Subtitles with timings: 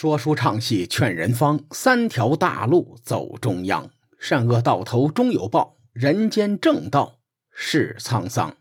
[0.00, 3.90] 说书唱戏劝人方，三条大路走中央。
[4.18, 7.18] 善恶到头终有报，人间正道
[7.52, 8.56] 是沧桑。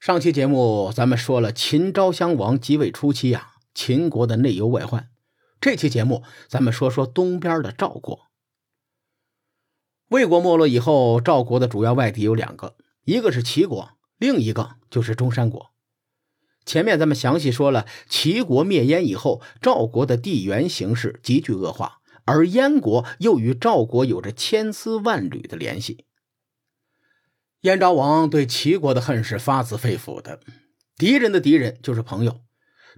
[0.00, 5.08] 上期节目咱们说了秦昭襄王即位初期啊，秦国的内忧外患。
[5.60, 8.22] 这期节目咱们说说东边的赵国。
[10.08, 12.74] 魏国没落以后，赵国的主要外敌有两个，
[13.04, 15.69] 一个是齐国，另一个就是中山国。
[16.64, 26.04] 前面咱们详细说了，齐国灭燕以后，赵国的地缘形势急剧恶化，而燕国又与赵国有着千丝万缕的联系。
[27.62, 30.40] 燕昭王对齐国的恨是发自肺腑的，
[30.96, 32.40] 敌人的敌人就是朋友。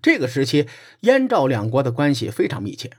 [0.00, 0.68] 这个时期，
[1.00, 2.90] 燕赵两国的关系非常密切。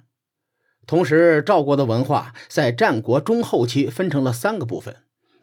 [0.85, 4.97] 同时，赵国的文化在战国中后期分成了三个部分。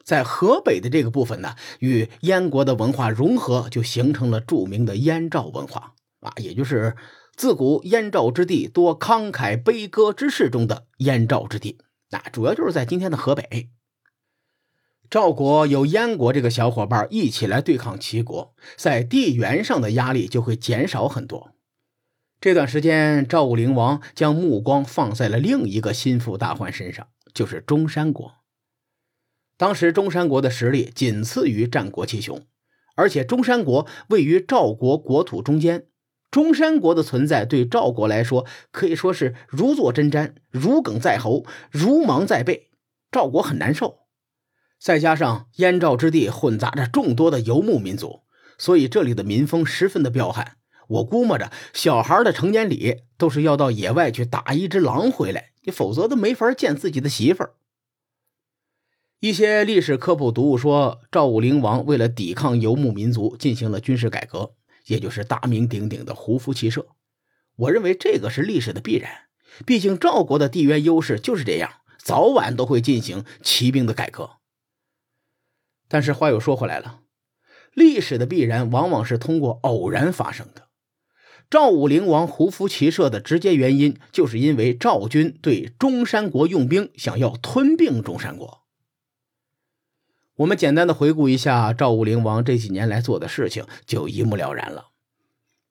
[0.05, 6.97] 在河北的这个部分呢，与燕国的文化融合，就形成了著名的燕赵文化啊，也就是
[7.37, 11.79] 自古燕赵之地多慷慨悲歌之士中的燕赵之地。
[12.11, 13.70] 那主要就是在今天的河北。
[15.09, 21.53] 赵国有燕国这个小伙伴一起来对抗齐国，在地缘上的压力就会减少很多。
[22.41, 28.39] 这段时间，赵武灵王将目光放在了另一个心腹大患身上，就是中山国。
[29.61, 32.47] 当时中山国的实力仅次于战国七雄，
[32.97, 35.84] 而且中山国位于赵国国土中间，
[36.30, 42.70] 中山国的存在对赵国来说可以说是如坐针毡、如鲠在喉、如芒在背，
[43.12, 43.98] 赵国很难受。
[44.80, 48.20] 再加上燕赵之地混杂着众多的游牧民族，
[48.56, 50.56] 所以这里的民风十分的彪悍。
[50.89, 57.56] 我估摸着，小孩的成年礼都是要到野外去打一只狼回来，你否则都没法见自己的媳妇儿。
[59.21, 64.55] 一些历史科普读物说，赵武灵王为了抵抗游牧民族，进行了军事改革，
[64.87, 66.87] 也就是大名鼎鼎的胡服骑射。
[67.57, 69.11] 我认为这个是历史的必然，
[69.67, 74.31] 毕竟赵国的地缘优势就是这样，早晚都会进行骑兵的改革。
[75.86, 77.01] 但是话又说回来了，
[77.75, 80.69] 历史的必然往往是通过偶然发生的。
[81.51, 88.60] 赵武灵王胡服骑射的直接原因，就是因为赵军对中山国用兵，想要吞并中山国。
[90.40, 94.86] 我们简单的回顾一下赵武灵王这几年来做的事情，就一目了然了。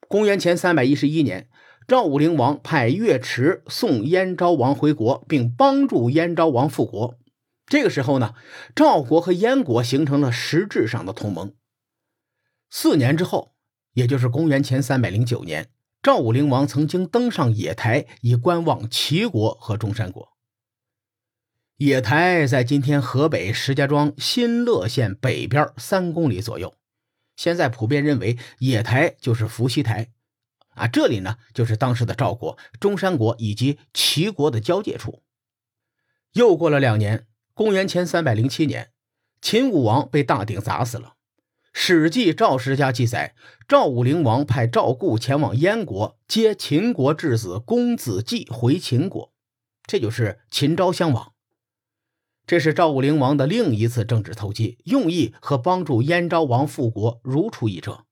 [0.07, 1.49] 公元前三百一十一年，
[1.87, 7.17] 赵武灵王派岳池送燕昭王回国，并帮助燕昭王复国。
[7.65, 8.35] 这个时候呢，
[8.75, 11.55] 赵国和燕国形成了实质上的同盟。
[12.69, 13.53] 四年之后，
[13.93, 15.69] 也就是公元前三百零九年，
[16.03, 20.29] 赵武灵王曾经登上野台，以观望齐国和中山国。
[21.79, 26.75] 野台在今天河北石家庄新乐县北边三公里左右。
[27.37, 30.09] 现在普遍认为野台就是伏羲台，
[30.71, 35.23] 啊，这里呢就是当时的赵国、中山国以及齐国的交界处。
[36.33, 38.89] 又过了两年，公元前三百零七年，
[39.41, 41.13] 秦武王被大鼎砸死了。
[41.71, 43.35] 《史记·赵世家》记载，
[43.65, 49.31] 赵武灵王派赵固前往燕国接秦国质子公子季回秦国，
[49.85, 51.31] 这就是秦昭襄王。
[52.49, 58.05] 这是赵武灵王的另一次政治投机，用意和帮助燕昭王复国如出一辙。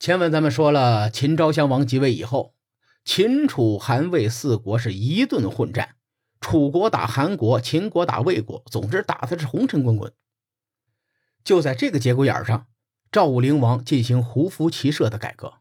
[0.00, 2.56] 前文咱们说了，秦昭襄王即位以后，
[3.04, 5.94] 秦楚韩魏四国是一顿混战，
[6.40, 10.12] 楚国打韩国，秦国打魏国，总之打的是红尘滚滚。
[11.44, 12.66] 就在这个节骨眼上，
[13.12, 15.58] 赵武灵王进行胡服骑射的改革。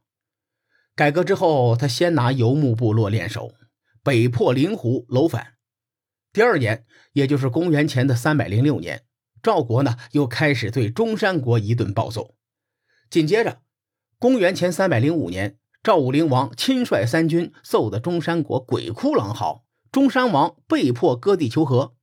[0.96, 3.54] 改革之后，他先拿游牧部落练手，
[4.02, 5.54] 北破灵狐，楼烦。
[6.34, 9.04] 第二年，也就是公元前的三百零六年，
[9.44, 12.36] 赵国呢又开始对中山国一顿暴揍。
[13.10, 13.62] 紧接着，
[14.18, 21.96] 公元前三百零五年，赵武灵王亲率三军，揍得中山国鬼哭狼嚎，中山王被迫割地求和。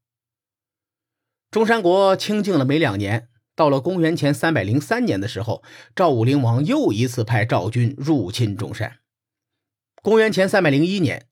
[1.50, 5.62] 中山国清静了没两年，到了公元前三百零三年的时候，
[5.97, 8.99] 赵武灵王又一次派赵军入侵中山。
[10.03, 11.28] 公元前三百零一年。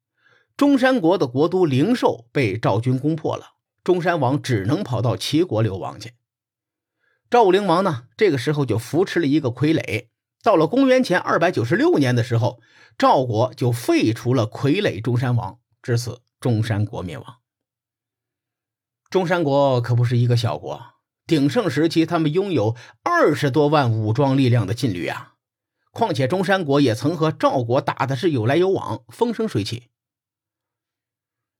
[0.56, 6.14] 中山国的国都灵寿被赵军攻破了，中山王只能跑到齐国流亡去。
[7.28, 10.06] 赵武灵王呢，这个时候就扶持了一个傀儡。
[10.42, 12.60] 到了公元前二百九十六年的时候，
[12.96, 17.36] 赵国就废除了傀儡中山王，至此中山国灭亡。
[19.10, 20.80] 中山国可不是一个小国，
[21.26, 25.34] 鼎盛时期他们拥有二十多万武装力量的劲旅啊！
[25.90, 29.90] 况且中山国也曾和赵国打的是有来有往，风生水起。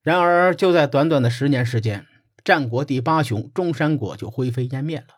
[0.07, 2.07] 然而，就在短短的十年时间，
[2.45, 5.17] 战国第八雄中山国就灰飞烟灭了。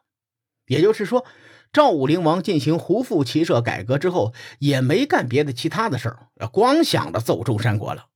[0.64, 1.26] 也就是说，
[1.70, 8.06] 赵武灵王进行胡服骑射改革之后，也没干别的其他的事儿，光想着揍中山国了。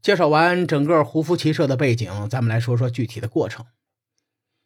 [0.00, 3.66] 介绍完整个胡服骑射的背景，咱们来说说具体的过程。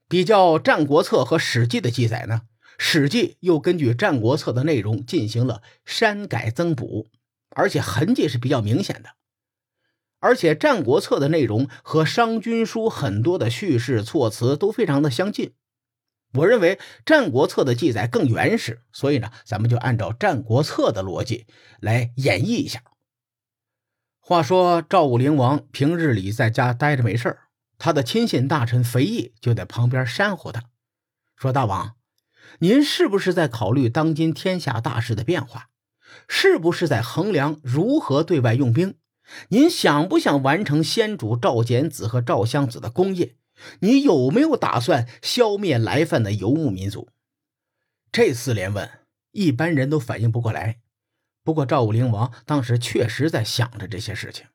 [0.06, 2.43] 比较《战国策》和《史记》的记载呢，
[2.76, 7.08] 《史记》又根据《战国策》的内容进行了删改增补，
[7.56, 9.12] 而且痕迹是比较明显的。
[10.20, 15.55] 而且《战国策》的内容和《商君书》很多的叙事措辞都非常的相近。
[16.34, 21.46] 我认为《战国策》的记载更原始，所以呢，咱们就按照《战国策》的逻辑
[21.81, 22.82] 来演绎一下。
[24.20, 27.37] 话说赵武灵王平日里在家待着没事
[27.78, 30.62] 他的亲信大臣肥义就在旁边煽乎他，
[31.34, 31.96] 说：“大王，
[32.61, 35.70] 您是不是在考虑当今天下大势的变化？
[36.28, 38.94] 是不是在衡量如何对外用兵？
[39.49, 43.37] 您想不想完成先主赵简子和赵襄子的功业？”
[43.81, 47.11] 你有没有打算消灭来犯的游牧民族？
[48.11, 48.88] 这四连问，
[49.32, 50.81] 一般人都反应不过来。
[51.44, 54.47] 不过赵武灵王当时确实在想着这些事情，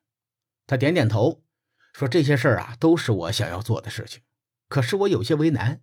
[0.66, 1.44] 他点点头，
[1.92, 4.22] 说：“这些事儿啊，都是我想要做的事情。
[4.68, 5.82] 可是我有些为难，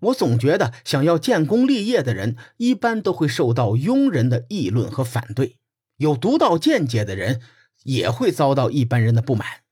[0.00, 5.56] 我总觉得想要建功立业的人，一般都会受到庸人的议论和反对；
[5.96, 7.40] 有独到见解的人，
[7.84, 9.62] 也会遭到一般人的不满。”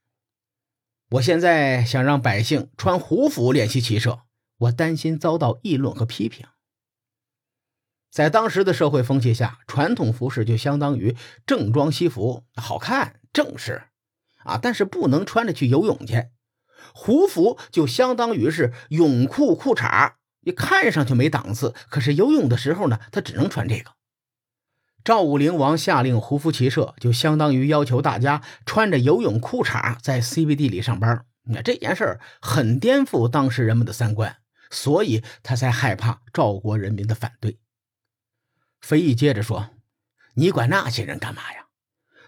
[1.12, 4.20] 我现在想让百姓穿胡服练习骑射，
[4.56, 6.47] 我担心遭到议论和批评。
[8.11, 11.17] 在当时的社会风气下，传统服饰就相当于
[11.47, 13.85] 正装西服，好看正式
[14.44, 16.29] 啊，但是不能穿着去游泳去。
[16.94, 23.93] 胡服就相当于是泳裤裤衩，你看上去没档次，可是游泳的时候呢，他只能穿这个。
[25.04, 31.26] 赵武灵王下令胡服骑射，就相当于要求大家穿着游泳裤衩在 CBD 里上班。
[31.46, 34.37] 那这件事很颠覆当时人们的三观，
[34.70, 37.58] 所以他才害怕赵国人民的反对。
[38.81, 39.70] 非议接着说
[40.34, 41.66] ：“你管那些人干嘛呀？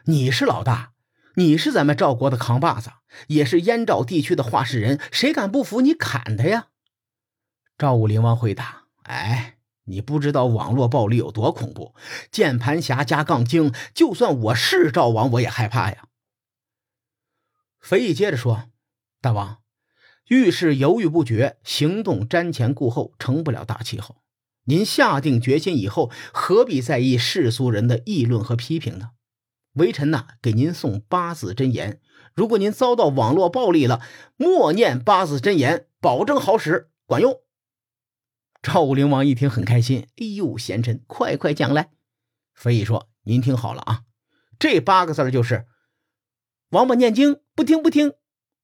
[0.06, 0.94] 你是老大，
[1.36, 2.90] 你是咱们赵国的扛把子，
[3.28, 6.66] 也是燕赵地区的话事人，谁敢不服你砍他呀？”
[7.78, 9.52] 赵武灵王回答：“哎。”
[9.84, 11.94] 你不知道网络暴力有多恐怖，
[12.31, 16.08] 键盘侠加杠精，就算我是赵王，我也害怕呀。
[17.81, 18.70] 肥义接着说
[19.20, 19.58] ：“大王，
[20.28, 24.16] 遇事犹豫不决，行动瞻前顾后，成不了大气候。
[24.64, 29.10] 您下定决心以后，何必在意世俗人的议论和批评呢？
[29.75, 32.00] 微臣呐，给您送八字真言，
[32.34, 34.00] 如果您遭到网络暴力了，
[34.36, 37.40] 默念八字真言，保证好使，管用。”
[38.64, 41.90] 赵武灵王一听很开心，哎呦，贤臣，快快讲来。
[42.55, 44.05] 飞义说：“您听好了啊，
[44.58, 45.66] 这八个字就是
[46.72, 48.14] ‘王八念经不听不听，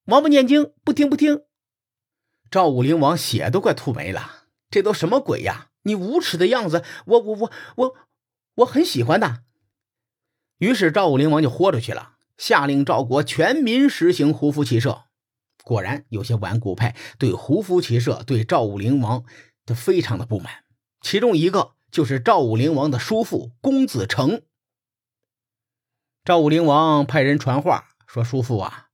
[0.06, 1.43] 王八念经不听不听’。”
[2.50, 5.69] 赵武灵王血都快吐没了，这都什么鬼呀？
[5.82, 7.96] 你无耻的样子，我我我我
[8.55, 9.43] 我很喜欢的。
[10.56, 15.03] 于是赵武灵王就豁出去了，下令赵国全民实行胡服骑射。
[15.62, 19.26] 果然，有些顽固派对胡服骑射对赵武灵王。
[19.70, 20.64] 他非常的不满，
[21.00, 24.43] 其中一个就是赵武灵王的叔父公子成。
[26.25, 28.88] 赵武灵王派人传话说：“叔父啊，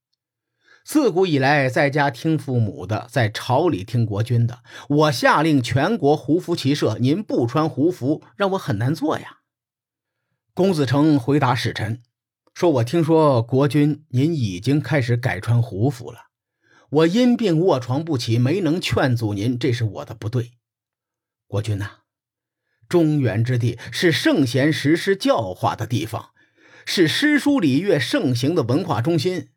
[0.85, 4.63] 自古以来在家听父母的，在朝里听国君的。
[4.89, 9.39] 我下令全国胡服骑射，您不穿胡服，让我很难做呀。”
[10.53, 12.03] 公子成回答使臣
[12.53, 16.27] 说：“我听说国君您已经开始改穿胡服了。”
[16.89, 20.53] 我因病卧床不起，没能劝阻您，这是我的不对。
[21.47, 21.99] 国君呐，
[22.89, 26.31] 中原之地是圣贤实施教化的地方，
[26.85, 29.51] 是诗书礼乐盛行的文化中心。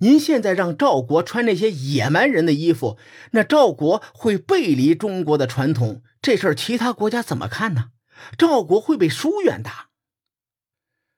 [0.00, 2.98] 您现在让赵国穿那些野蛮人的衣服，
[3.32, 7.92] 那赵国会背离中国的传统，这事儿其他国家怎么看呢？
[8.36, 9.70] 赵国会被疏远的。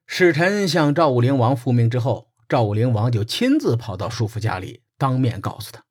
[0.07, 4.83] 使臣向赵武灵王复命之后，赵武灵王就亲自跑到叔父家里。
[4.97, 5.85] 当面告诉他，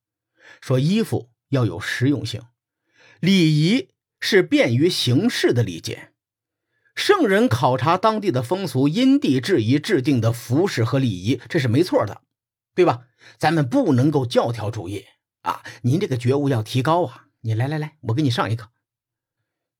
[0.61, 2.41] 说衣服要有实用性，
[3.19, 3.89] 礼仪
[4.21, 6.13] 是便于行事的理解。
[6.95, 12.21] 圣人考察当地的风俗，因地制宜制定的服饰和礼仪，这是没错的，
[12.73, 13.07] 对吧？
[13.37, 15.05] 咱们不能够教条主义
[15.41, 15.63] 啊！
[15.83, 17.27] 您这个觉悟要提高啊！
[17.41, 18.69] 你来来来，我给你上一课。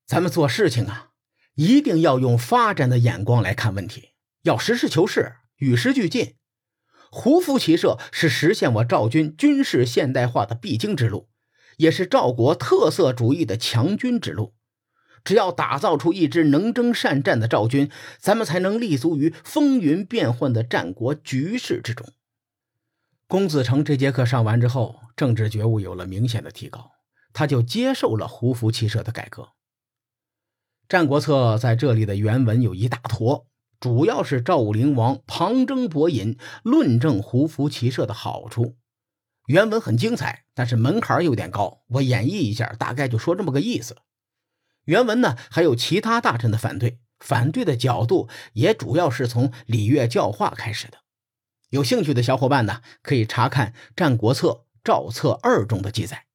[0.05, 1.09] 咱们做事情啊，
[1.55, 4.11] 一定要用发展的眼光来看问题，
[4.43, 6.35] 要实事求是，与时俱进。
[7.11, 11.29] 胡服骑射是实现我赵军军事现代化的必经之路，
[11.81, 14.53] 也是赵国特色主义的强军之路。
[15.23, 22.07] 只要打造出一支能征善战的赵军，咱们才能立足于风云变幻的战国局势之中。
[23.27, 26.91] 公子成这节课上完之后，政治觉悟有了明显的提高，
[27.33, 29.43] 他就接受了胡服骑射的改革。
[30.89, 33.45] 《战国策》在这里的原文有一大坨，
[33.79, 38.75] 主要是赵武灵王旁征博引，论证胡服骑射的好处。
[39.47, 43.97] 原文很精彩，但是门槛有点高，我演绎一下，大概就说这么个意思。
[44.83, 50.99] 原文呢还有其他大臣的反对，反对的角度也主要是从礼乐教化开始的。
[51.71, 54.49] 有兴趣的小伙伴呢，可以查看《战国策·
[54.83, 56.27] 赵策二》中的记载。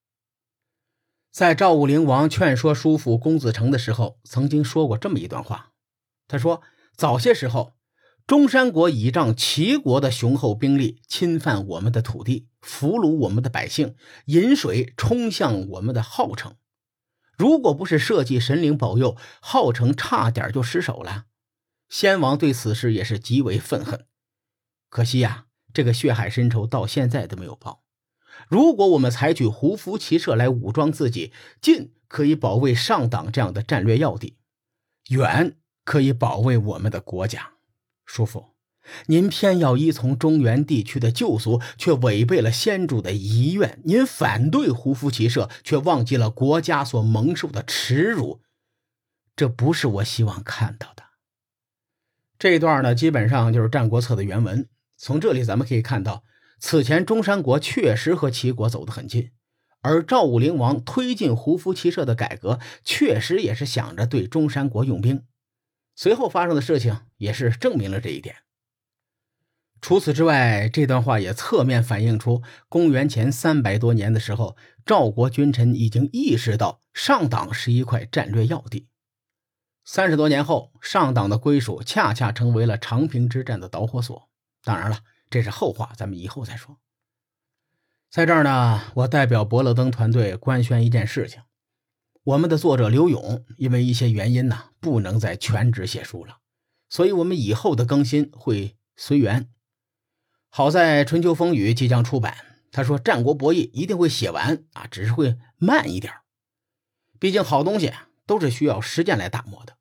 [1.30, 5.70] 在赵武灵王劝说叔父公子成的时候，曾经说过这么一段话。
[6.26, 6.62] 他说
[6.98, 7.74] ：“早些时候，
[8.26, 13.94] 中山国倚仗齐国的雄厚兵力，侵犯我们的土地，俘虏我们的百姓，
[14.26, 16.56] 引水冲向我们的号城。
[17.38, 21.26] 如果不是社稷神灵保佑，号城差点就失守了。
[21.88, 24.06] 先王对此事也是极为愤恨。
[24.88, 27.84] 可惜呀，这个血海深仇到现在都没有报。”
[28.48, 34.36] 如果我们采取胡服骑射来武装自己，近可以保卫上党这样的战略要地，
[35.08, 37.52] 远可以保卫我们的国家。
[38.04, 38.55] 叔父，
[39.06, 43.80] 您偏要依从中原地区的旧俗，却违背了先主的遗愿。
[43.84, 48.40] 您反对胡服骑射，却忘记了国家所蒙受的耻辱，
[49.34, 51.02] 这不是我希望看到的。
[52.38, 54.68] 这一段呢，基本上就是《战国策》的原文。
[54.98, 56.24] 从这里咱们可以看到。
[56.58, 59.30] 此前，中山国确实和齐国走得很近，
[59.82, 65.24] 而赵武灵王推进胡服骑射的改革，确实也是想着对中山国用兵。
[65.94, 68.36] 随后发生的事情也是证明了这一点。
[69.86, 78.88] 除此之外，这段话也侧面反映出，公元前三百多年的时候，赵国君臣已经意识到上党是一块战略要地。
[79.84, 84.28] 三十多年后，上党的归属恰恰成为了长平之战的导火索。
[84.64, 84.98] 当然了。
[85.30, 86.80] 这是后话，咱们以后再说。
[88.10, 91.42] 在这儿呢，我代表伯乐登团队官宣一件事情：
[92.24, 96.38] 我们的作者刘勇因为一些原因呢，不能再全职写书了，
[96.88, 99.48] 所以我们以后的更新会随缘。
[100.48, 102.36] 好在《春秋风雨》即将出版，
[102.72, 106.12] 他说战国博弈一定会写完啊，只是会慢一点
[107.18, 107.92] 毕竟好东西
[108.26, 109.76] 都是需要时间来打磨的。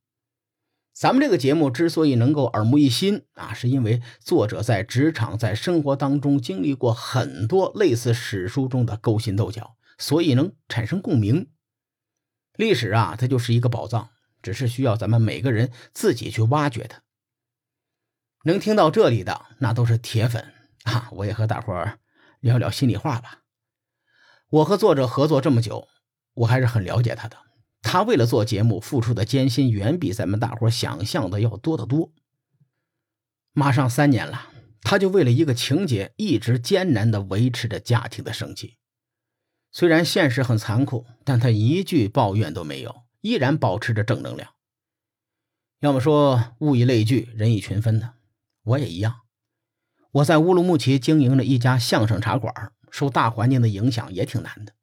[0.93, 11.50] 咱们这个节目之所以能够耳目一新啊，是因为作者在职场、在生活当中经历过很多类似史书中的勾心斗角，所以能产生共鸣。
[12.55, 14.10] 历史啊，它就是一个宝藏，
[14.41, 17.01] 只是需要咱们每个人自己去挖掘它。
[18.45, 20.53] 能听到这里的那都是铁粉
[20.86, 21.10] 啊！
[21.12, 22.00] 我也和大伙儿
[22.39, 23.44] 聊聊心里话吧。
[24.50, 25.88] 我和作者合作这么久，
[26.34, 27.38] 我还是很了解他的。
[27.82, 32.12] 他为了做节目付出的艰辛，远比咱们大伙想象的要多得多。
[33.54, 34.50] 马上三年了，
[34.82, 38.77] 他就为了一个情节，一直艰难的维持着家庭的生计。
[39.72, 44.51] 虽然现实很残酷，但他一句抱怨都没有，依然保持着正能量。
[45.80, 48.13] 要么说物以类聚，人以群分呢？
[48.63, 49.25] 我也一样。
[50.15, 54.74] 我在乌鲁木齐经营着一家相声茶馆，受大环境的影响也挺难的。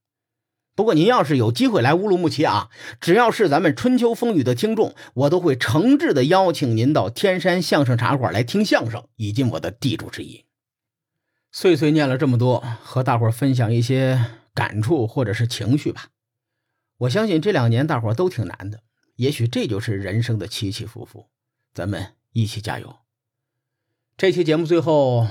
[0.75, 2.69] 不过您要是有机会来乌鲁木齐啊，
[3.01, 10.45] 只要是咱们春秋风雨的听众，我都会诚挚的邀请您到天山相声茶馆来听相声，以尽我的地主之谊。
[11.51, 16.09] 碎碎念了这么多，和大伙分享一些感触或者是情绪吧。
[16.99, 18.83] 我相信这两年大伙都挺难的，
[19.17, 21.31] 也许这就是人生的起起伏伏。
[21.73, 22.97] 咱们一起加油。
[24.23, 25.27] 这期节目最后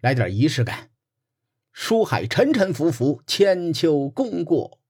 [0.00, 0.90] 来点仪式感。
[1.72, 4.80] 书海沉沉浮浮，千秋功过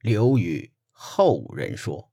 [0.00, 2.10] 留与后人说。